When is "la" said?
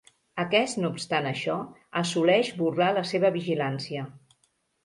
2.99-3.07